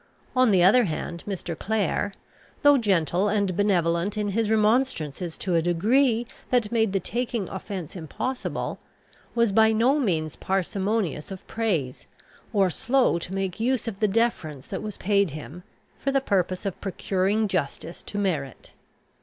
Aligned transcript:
On 0.35 0.49
the 0.49 0.63
other 0.63 0.85
hand, 0.85 1.23
Mr. 1.27 1.55
Clare, 1.55 2.15
though 2.63 2.79
gentle 2.79 3.29
and 3.29 3.55
benevolent 3.55 4.17
in 4.17 4.29
his 4.29 4.49
remonstrances 4.49 5.37
to 5.37 5.53
a 5.53 5.61
degree 5.61 6.25
that 6.49 6.71
made 6.71 6.91
the 6.91 6.99
taking 6.99 7.47
offence 7.49 7.95
impossible, 7.95 8.79
was 9.35 9.51
by 9.51 9.71
no 9.71 9.99
means 9.99 10.35
parsimonious 10.35 11.29
of 11.29 11.45
praise, 11.45 12.07
or 12.51 12.71
slow 12.71 13.19
to 13.19 13.35
make 13.35 13.59
use 13.59 13.87
of 13.87 13.99
the 13.99 14.07
deference 14.07 14.65
that 14.65 14.81
was 14.81 14.97
paid 14.97 15.29
him, 15.29 15.61
for 15.99 16.11
the 16.11 16.19
purpose 16.19 16.65
of 16.65 16.81
procuring 16.81 17.47
justice 17.47 18.01
to 18.01 18.17
merit. 18.17 18.71